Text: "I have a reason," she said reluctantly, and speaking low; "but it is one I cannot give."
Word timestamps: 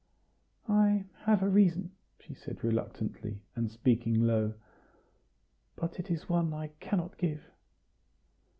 "I 0.67 1.05
have 1.25 1.43
a 1.43 1.47
reason," 1.47 1.91
she 2.19 2.33
said 2.33 2.63
reluctantly, 2.63 3.41
and 3.55 3.69
speaking 3.71 4.19
low; 4.25 4.55
"but 5.75 5.99
it 5.99 6.09
is 6.09 6.27
one 6.27 6.55
I 6.55 6.69
cannot 6.79 7.19
give." 7.19 7.43